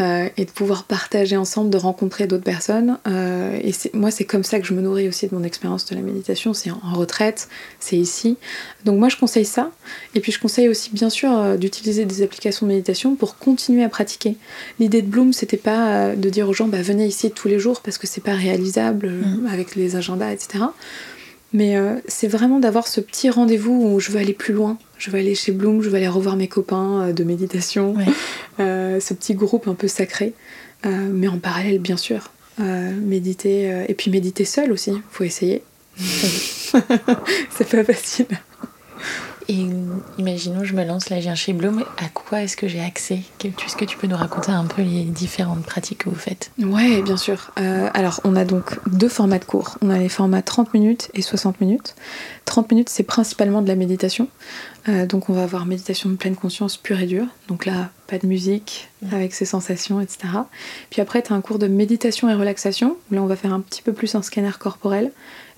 [0.00, 2.98] euh, et de pouvoir partager ensemble, de rencontrer d'autres personnes.
[3.06, 5.94] Euh, et moi, c'est comme ça que je me nourris aussi de mon expérience de
[5.94, 6.54] la méditation.
[6.54, 7.48] C'est en, retraite,
[7.80, 8.38] c'est ici.
[8.84, 9.72] Donc moi, je conseille ça.
[10.14, 13.82] Et puis je conseille aussi, bien sûr, euh, d'utiliser des applications de méditation pour continuer
[13.82, 14.36] à pratiquer.
[14.78, 17.82] L'idée de Bloom, c'était pas de dire aux gens, bah, venez ici tous les jours
[17.82, 19.48] parce que c'est pas réalisable mm.
[19.52, 20.64] avec les agendas, etc.
[21.52, 24.78] Mais c'est vraiment d'avoir ce petit rendez-vous où je veux aller plus loin.
[25.00, 27.96] Je veux aller chez Bloom, je veux aller revoir mes copains de méditation,
[28.58, 30.34] ce petit groupe un peu sacré.
[30.84, 34.92] mais en parallèle, bien sûr, méditer et puis méditer seul aussi.
[35.10, 35.62] Faut essayer.
[35.96, 38.26] c'est pas facile.
[39.50, 39.66] Et
[40.16, 41.84] imaginons, je me lance là, j'ai un chez Bloom.
[41.98, 43.22] À quoi est-ce que j'ai accès?
[43.42, 46.52] Est-ce que tu peux nous raconter un peu les différentes pratiques que vous faites?
[46.62, 47.50] Ouais, bien sûr.
[47.58, 49.76] Euh, alors, on a donc deux formats de cours.
[49.82, 51.96] On a les formats 30 minutes et 60 minutes.
[52.50, 54.28] 30 minutes, c'est principalement de la méditation.
[54.88, 57.26] Euh, donc, on va avoir méditation de pleine conscience pure et dure.
[57.48, 60.28] Donc là, pas de musique, avec ses sensations, etc.
[60.90, 62.96] Puis après, tu as un cours de méditation et relaxation.
[63.10, 65.12] Là, on va faire un petit peu plus un scanner corporel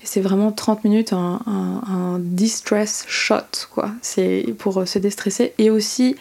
[0.05, 3.91] c'est vraiment 30 minutes, un, un, distress shot, quoi.
[4.01, 6.17] C'est pour se déstresser et aussi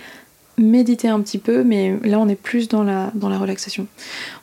[0.58, 3.86] méditer un petit peu, mais là on est plus dans la, dans la relaxation.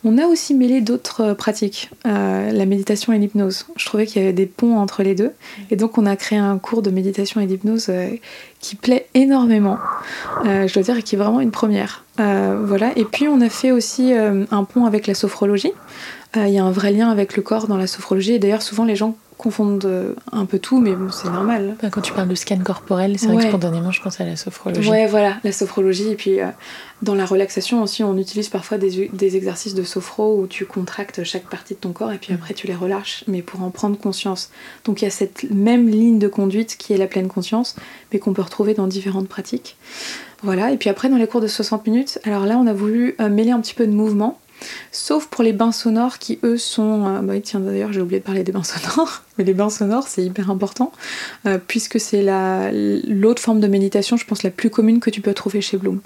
[0.04, 3.65] On a aussi mêlé d'autres euh, pratiques, euh, la méditation et l'hypnose.
[3.76, 5.32] Je trouvais qu'il y avait des ponts entre les deux,
[5.72, 7.91] et donc on a créé un cours de méditation et d'hypnose
[8.60, 9.78] qui plaît énormément,
[10.43, 12.06] je dois dire, et qui est vraiment une première.
[12.17, 15.72] voilà, et puis on a fait aussi un pont avec la sophrologie.
[16.36, 18.86] Il y a un vrai lien avec le corps dans la sophrologie, et d'ailleurs souvent
[18.86, 21.78] les gens confondent euh, un peu tout, mais bon, c'est normal.
[21.91, 24.89] Quand tu parles de scan corporel, c'est vrai que spontanément, je pense à la sophrologie.
[24.89, 26.10] Ouais, voilà, la sophrologie.
[26.10, 26.47] Et puis, euh,
[27.04, 31.23] dans la relaxation aussi, on utilise parfois des, des, exercices de sophro où tu contractes
[31.23, 33.97] chaque partie de ton corps et puis après, tu les relâches, mais pour en prendre
[33.97, 34.52] conscience.
[34.84, 37.78] Donc, il y a cette même ligne de conduite qui est la pleine conscience,
[38.12, 39.78] mais qu'on peut retrouver dans différentes pratiques.
[40.43, 43.15] Voilà, et puis après, dans les cours de 60 minutes, alors là, on a voulu
[43.21, 44.38] euh, mêler un petit peu de mouvement
[44.91, 47.06] Sauf pour les bains sonores qui, eux, sont.
[47.08, 49.24] Euh, bah, tiens, d'ailleurs, j'ai oublié de parler des bains sonores.
[49.38, 50.91] Mais les bains sonores, c'est hyper important,
[51.45, 52.24] euh, puisque c'est
[53.08, 56.02] l'autre forme de méditation, je pense, la plus commune que tu peux trouver chez Bloom.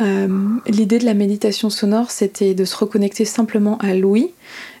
[0.00, 0.28] Euh,
[0.66, 4.30] l'idée de la méditation sonore, c'était de se reconnecter simplement à l'ouïe.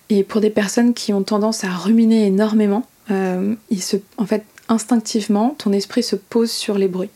[0.08, 5.54] Et pour des personnes qui ont tendance à ruminer énormément, il se, en fait, instinctivement,
[5.58, 7.10] ton esprit se pose sur les bruits.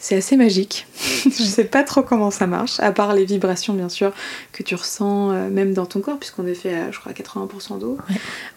[0.00, 0.86] C'est assez magique.
[1.24, 4.12] je sais pas trop comment ça marche, à part les vibrations bien sûr
[4.52, 7.14] que tu ressens euh, même dans ton corps, puisqu'on est fait, à, je crois, à
[7.14, 7.98] 80% d'eau.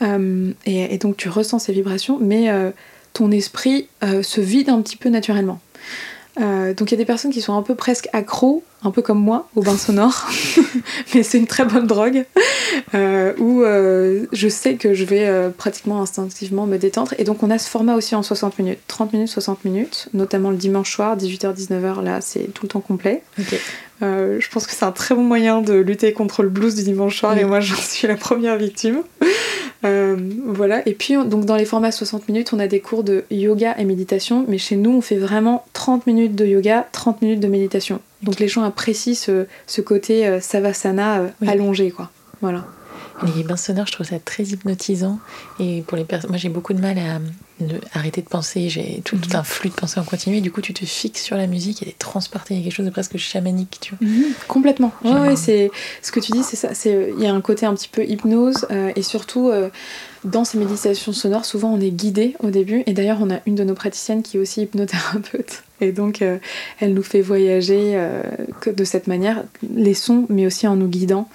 [0.04, 2.70] Euh, et, donc tu ressens ces vibrations, mais euh,
[3.14, 5.60] ton esprit se vide un petit peu naturellement.
[6.38, 9.20] Donc il y a des personnes qui sont un peu presque accros, un peu comme
[9.20, 10.28] moi, au bain sonore,
[11.14, 12.26] mais c'est une très bonne drogue,
[12.96, 17.14] euh, où euh, je sais que je vais pratiquement instinctivement me détendre.
[17.18, 20.50] Et donc on a ce format aussi en 60 minutes, 30 minutes, 60 minutes, notamment
[20.50, 23.24] le dimanche soir, 18h-19h, là c'est tout le temps complet.
[24.02, 27.20] je pense que c'est un très bon moyen de lutter contre le blues du dimanche
[27.20, 29.04] soir, et moi j'en suis la première victime.
[29.84, 30.16] Euh,
[30.46, 33.76] voilà, et puis donc dans les formats 60 minutes, on a des cours de yoga
[33.78, 37.48] et méditation, mais chez nous, on fait vraiment 30 minutes de yoga, 30 minutes de
[37.48, 38.00] méditation.
[38.24, 42.10] Donc les gens apprécient ce, côté euh, savasana euh, allongé, quoi.
[42.42, 42.66] Voilà.
[43.36, 45.20] Les bains sonores, je trouve ça très hypnotisant.
[45.60, 47.20] Et pour les personnes, moi j'ai beaucoup de mal à
[47.94, 48.70] arrêter de penser.
[48.70, 49.36] J'ai tout, mhm.
[49.36, 50.42] un flux de pensée en continu.
[50.42, 52.54] du coup, tu te fixes sur la musique et es transporté.
[52.54, 54.08] Il y a quelque chose de presque chamanique, tu vois.
[54.08, 54.24] Mhm.
[54.48, 54.92] complètement.
[55.04, 56.74] Ouais, c'est ce que tu dis, c'est ça.
[56.74, 59.50] C'est il y a un côté un petit peu hypnose euh, et surtout.
[59.50, 59.70] Euh,
[60.24, 63.56] dans ces méditations sonores, souvent on est guidé au début, et d'ailleurs on a une
[63.56, 66.38] de nos praticiennes qui est aussi hypnothérapeute, et donc euh,
[66.80, 68.00] elle nous fait voyager
[68.66, 69.44] de cette manière,
[69.76, 71.28] les sons, mais aussi en nous guidant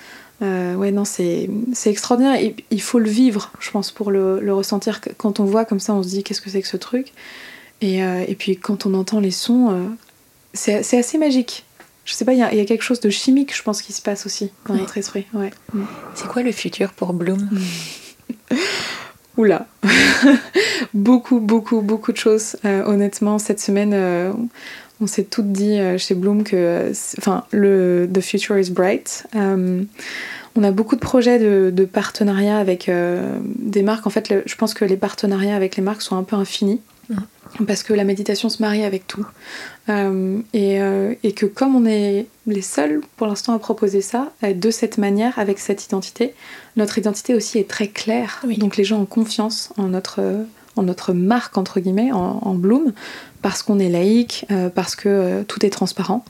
[0.43, 1.49] euh, ouais, non, c'est
[1.87, 2.41] extraordinaire.
[2.41, 5.01] Et il faut le vivre, je pense, pour le, le, ressentir.
[5.17, 7.13] Quand on voit comme ça, on se dit qu'est-ce que c'est que ce truc?
[7.81, 9.87] Et, euh, et, puis quand on entend les sons, euh,
[10.55, 11.65] c'est assez magique.
[12.05, 14.01] Je sais pas, il y, y, a quelque chose de chimique, je pense, qui se
[14.01, 15.27] passe aussi dans notre esprit.
[15.35, 15.51] Ouais.
[16.15, 17.51] C'est quoi le futur pour Bloom?
[19.37, 19.67] Oula
[20.95, 22.57] Beaucoup, beaucoup, beaucoup de choses.
[22.65, 23.95] honnêtement, cette semaine
[25.01, 29.27] on s'est toutes dit euh, chez Bloom que enfin, le The Future is Bright.
[29.35, 29.83] Euh,
[30.59, 34.07] on a beaucoup de projets de, de partenariat avec euh, des marques.
[34.07, 36.81] En fait, je pense que les partenariats avec les marques sont un peu infinis.
[37.67, 39.25] Parce que la méditation se marie avec tout.
[39.89, 40.79] et,
[41.23, 45.39] et, que comme on est les seuls pour l'instant à proposer ça, de cette manière,
[45.39, 46.35] avec cette identité,
[46.77, 48.45] notre identité aussi est très claire.
[48.59, 50.21] Donc les gens ont confiance en notre,
[50.77, 52.93] en notre marque, entre guillemets, en, Bloom,
[53.43, 56.25] parce qu'on est laïque, euh, parce que euh, tout est transparent.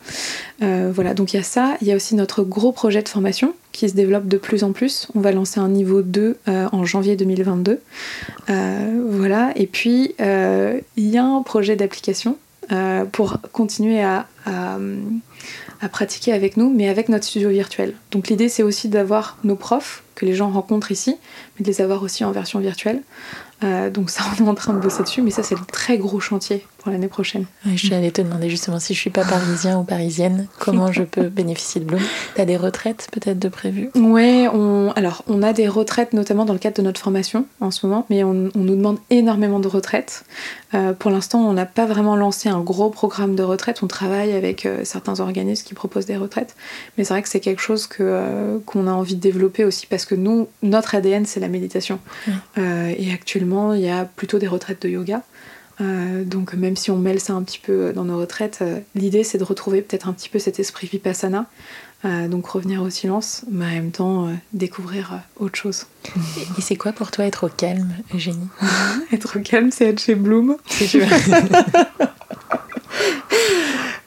[0.62, 1.76] Euh, voilà, donc il y a ça.
[1.80, 4.72] Il y a aussi notre gros projet de formation qui se développe de plus en
[4.72, 5.08] plus.
[5.14, 7.80] On va lancer un niveau 2 en janvier 2022.
[8.48, 12.38] voilà, et puis il y a un projet d'application
[13.12, 17.94] pour continuer à, à pratiquer avec nous, mais avec notre studio virtuel.
[18.12, 21.16] Donc l'idée c'est aussi d'avoir nos profs que les gens rencontrent ici,
[21.58, 23.02] mais de les avoir aussi en version virtuelle.
[23.64, 25.98] Euh, donc ça, on est en train de bosser dessus, mais ça, c'est le très
[25.98, 27.46] gros chantier pour l'année prochaine.
[27.64, 31.28] je allée te demander justement si je suis pas parisien ou parisienne, comment je peux
[31.28, 32.00] bénéficier de Bloom.
[32.36, 33.90] Tu as des retraites peut-être de prévues?
[33.96, 34.92] Ouais, on...
[34.94, 38.06] alors on a des retraites notamment dans le cadre de notre formation en ce moment,
[38.08, 40.24] mais on, nous demande énormément de retraites.
[40.74, 43.82] Euh, pour l'instant, on n'a pas vraiment lancé un gros programme de retraite.
[43.82, 46.54] On travaille avec euh, certains organismes qui proposent des retraites,
[46.96, 50.04] mais c'est vrai que c'est quelque chose que qu'on a envie de développer aussi parce
[50.04, 51.98] que nous, notre ADN, c'est la méditation.
[52.56, 55.22] et actuellement, il y a plutôt des retraites de yoga.
[55.80, 59.24] Euh, donc même si on mêle ça un petit peu dans nos retraites, euh, l'idée
[59.24, 61.44] c'est de retrouver peut-être un petit peu cet esprit vipassana,
[62.04, 65.86] euh, donc revenir au silence, mais en même temps découvrir autre chose.
[66.56, 68.48] Et c'est quoi pour toi être au calme, Eugénie?
[69.12, 70.56] Être au calme, c'est être chez Bloom.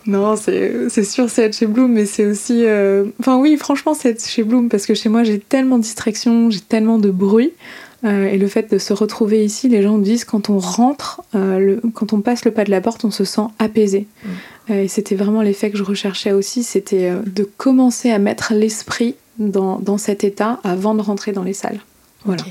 [0.05, 2.65] non, c'est sûr, c'est être chez Bloom, mais c'est aussi...
[3.19, 6.49] Enfin oui, franchement, c'est être chez Bloom, parce que chez moi, j'ai tellement de distractions,
[6.49, 7.53] j'ai tellement de bruit.
[8.05, 11.79] Euh, et le fait de se retrouver ici, les gens disent quand on rentre, euh,
[11.93, 14.07] quand on passe le pas de la porte, on se sent apaisé.
[14.23, 14.29] Mm.
[14.69, 19.15] Euh, et c'était vraiment l'effet que je recherchais aussi, c'était de commencer à mettre l'esprit
[19.37, 21.79] dans, dans, cet état avant de rentrer dans les salles.
[22.25, 22.43] Voilà.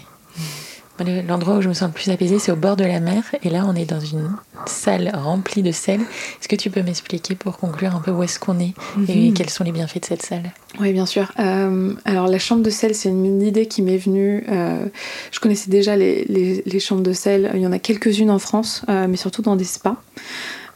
[1.27, 3.23] L'endroit où je me sens le plus apaisée, c'est au bord de la mer.
[3.43, 4.31] Et là, on est dans une
[4.67, 6.01] salle remplie de sel.
[6.01, 8.75] Est-ce que tu peux m'expliquer pour conclure un peu où est-ce qu'on est,
[9.09, 9.35] et mhm.
[9.35, 10.53] quels sont les bienfaits de cette salle?
[10.81, 11.33] Oui, bien sûr.
[11.39, 14.45] Euh, alors, la chambre de sel, c'est une idée qui m'est venue.
[14.49, 14.87] Euh,
[15.31, 17.51] je connaissais déjà les, les, chambres de sel.
[17.55, 19.97] Il y en a quelques-unes en France, euh, mais surtout dans des spas.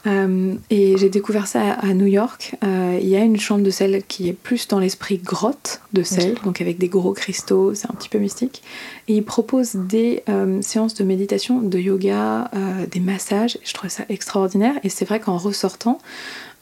[0.07, 2.57] Euh, et j'ai découvert ça à, New York.
[2.65, 6.03] Euh, il y a une chambre de sel qui est plus dans l'esprit grotte de
[6.03, 8.63] sel, donc avec des gros cristaux, c'est un petit peu mystique.
[9.09, 12.51] Et ils proposent des euh, séances de méditation, de yoga,
[12.91, 13.59] des massages.
[13.65, 14.75] Je trouve ça extraordinaire.
[14.83, 15.99] Et c'est vrai qu'en ressortant,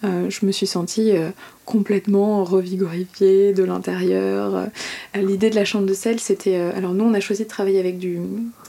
[0.03, 1.31] euh, je me suis sentie euh,
[1.67, 4.55] complètement revigorifiée de l'intérieur.
[4.57, 4.67] Euh,
[5.23, 6.57] l'idée de la chambre de sel, c'était...
[6.57, 8.19] alors nous, on a choisi de travailler avec du,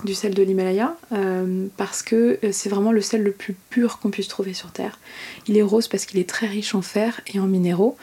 [0.03, 0.95] du sel de l'Himalaya
[1.77, 4.99] parce que c'est vraiment le sel le plus pur qu'on puisse trouver sur Terre.
[5.47, 7.97] Il est rose parce qu'il est très riche en fer et en minéraux.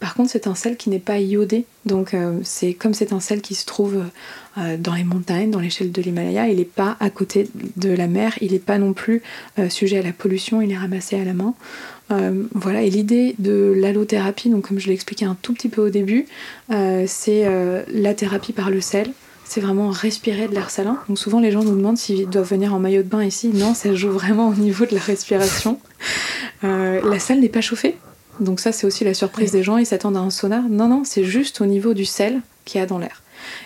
[0.00, 1.64] Par contre, c'est un sel qui n'est pas iodé.
[1.86, 4.02] Donc, c'est comme c'est un sel qui se trouve
[4.56, 8.34] dans les montagnes, dans l'échelle de l'Himalaya, il n'est pas à côté de la mer,
[8.40, 9.22] il n'est pas non plus
[9.70, 11.54] sujet à la pollution, il est ramassé à la main.
[12.10, 15.86] Euh, voilà, et l'idée de l'allothérapie, donc comme je l'ai expliqué un tout petit peu
[15.86, 16.26] au début,
[16.70, 19.10] euh, c'est euh, la thérapie par le sel.
[19.46, 20.98] C'est vraiment respirer de l'air salin.
[21.08, 23.50] Donc souvent les gens nous demandent s'ils doivent venir en maillot de bain ici.
[23.52, 25.78] Non, ça joue vraiment au niveau de la respiration.
[26.62, 27.96] la salle n'est pas chauffée.
[28.40, 30.64] Donc ça c'est aussi la surprise des gens, ils s'attendent à un sauna.
[30.70, 33.22] Non, non, c'est juste au niveau du sel qu'il y a dans l'air.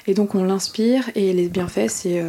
[0.07, 2.23] Et donc on l'inspire et les bienfaits c'est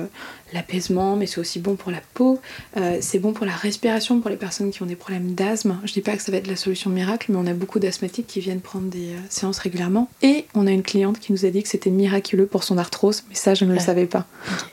[0.53, 2.39] l'apaisement, mais c'est aussi bon pour la peau,
[2.77, 5.79] euh, c'est bon pour la respiration pour les personnes qui ont des problèmes d'asthme.
[5.83, 8.27] Je dis pas que ça va être la solution miracle, mais on a beaucoup d'asthmatiques
[8.27, 10.09] qui viennent prendre des euh, séances régulièrement.
[10.21, 13.23] Et on a une cliente qui nous a dit que c'était miraculeux pour son arthrose,
[13.29, 14.25] mais ça je ne le savais pas.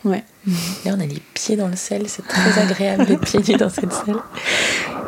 [0.04, 0.24] Ouais.
[0.84, 3.92] Là on a les pieds dans le sel, c'est très agréable les pieds dans cette
[3.92, 4.16] sel.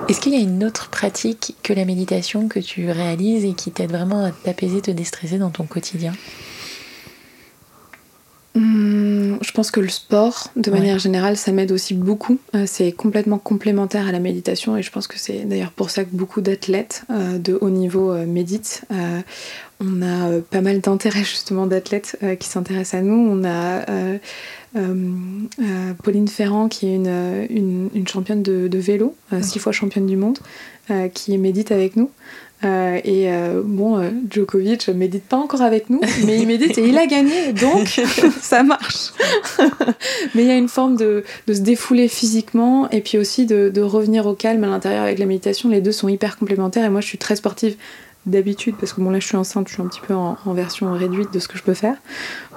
[0.08, 3.70] Est-ce qu'il y a une autre pratique que la méditation que tu réalises et qui
[3.70, 6.12] t'aide vraiment à t'apaiser, te déstresser dans ton quotidien?
[8.60, 12.38] Je pense que le sport, de manière générale, ça m'aide aussi beaucoup.
[12.54, 16.04] Euh, c'est complètement complémentaire à la méditation et je pense que c'est d'ailleurs pour ça
[16.04, 18.84] que beaucoup d'athlètes euh, de haut niveau euh, méditent.
[19.80, 23.14] on a pas mal d'intérêts justement d'athlètes qui s'intéressent à nous.
[23.14, 23.86] On a
[26.02, 30.38] Pauline Ferrand qui est une, une, championne de, vélo, six fois championne du monde,
[31.14, 32.10] qui médite avec nous.
[32.64, 36.88] Euh, et euh, bon, euh, Djokovic médite pas encore avec nous, mais il médite et
[36.88, 38.00] il a gagné, donc
[38.40, 39.12] ça marche.
[40.34, 43.70] mais il y a une forme de, de, se défouler physiquement et puis aussi de,
[43.72, 45.68] de revenir au calme à l'intérieur avec la méditation.
[45.68, 47.76] Les deux sont hyper complémentaires et moi je suis très sportive
[48.26, 50.52] d'habitude parce que bon là je suis enceinte, je suis un petit peu en, en
[50.52, 51.96] version réduite de ce que je peux faire.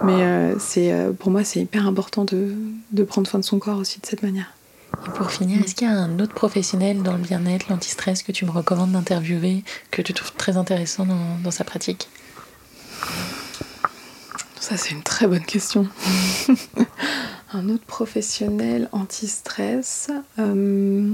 [0.04, 2.54] Mais c'est pour moi c'est hyper important de,
[2.92, 4.52] de prendre soin de son corps aussi de cette manière.
[5.08, 8.32] Et pour finir, est-ce qu'il y a un autre professionnel dans le bien-être, l'antistress, que
[8.32, 12.10] tu me recommandes d'interviewer, que tu trouves très intéressant dans, sa pratique?
[14.60, 15.88] Ça, c'est une très bonne question.
[17.54, 21.14] un autre professionnel anti-stress euh,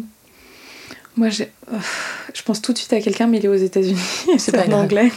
[1.17, 3.99] Moi, je pense tout de suite à quelqu'un, mais il est aux États-Unis.
[4.37, 5.11] C'est pas en anglais.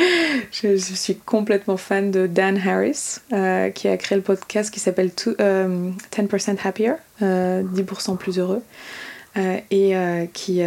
[0.50, 5.08] je, suis complètement fan de Dan Harris, euh, qui a créé le podcast qui s'appelle
[5.08, 5.92] 10% euh,
[6.64, 8.62] Happier, 10% euh, plus heureux,
[9.70, 9.94] et
[10.32, 10.62] qui,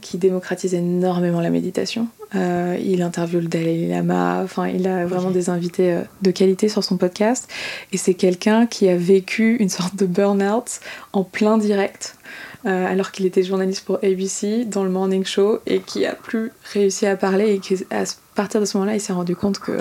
[0.00, 2.08] qui démocratise énormément la méditation.
[2.34, 6.96] il interviewe le Dalai Lama, enfin, il a vraiment des invités de qualité sur son
[6.96, 7.50] podcast.
[7.92, 10.80] Et c'est quelqu'un qui a vécu une sorte de burn-out
[11.12, 12.16] en plein direct.
[12.68, 17.06] Alors qu'il était journaliste pour ABC dans le morning show et qui a plus réussi
[17.06, 18.04] à parler et qui a
[18.34, 19.72] partir de ce moment-là, il s'est rendu compte que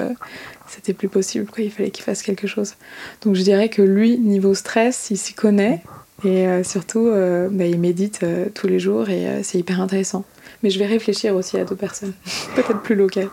[0.68, 1.64] c'était plus possible, quoi.
[1.64, 2.74] il fallait qu'il fasse quelque chose.
[3.22, 5.84] Donc je dirais que lui, niveau stress, il s'y connaît.
[6.26, 7.12] Et surtout,
[7.52, 8.26] bah, il médite
[8.56, 10.26] tous les jours et c'est hyper intéressant.
[10.64, 12.14] Mais je vais réfléchir aussi à d'autres personnes,
[12.56, 13.30] peut-être plus locales.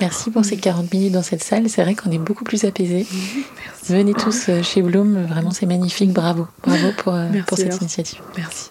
[0.00, 1.68] Merci pour ces 40 minutes dans cette salle.
[1.68, 3.06] C'est vrai qu'on est beaucoup plus apaisés.
[3.88, 5.26] Venez tous chez Bloom.
[5.26, 6.12] Vraiment, c'est magnifique.
[6.12, 6.46] Bravo.
[6.62, 7.16] Bravo pour,
[7.46, 8.20] pour cette initiative.
[8.36, 8.70] Merci.